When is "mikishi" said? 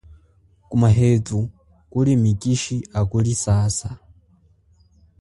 2.23-2.77